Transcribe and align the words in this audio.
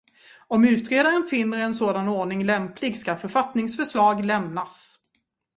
Om 0.47 0.65
utredaren 0.65 1.27
finner 1.29 1.57
en 1.57 1.75
sådan 1.75 2.07
ordning 2.07 2.43
lämplig 2.43 2.97
ska 2.97 3.15
författningsförslag 3.17 4.25
lämnas. 4.25 4.99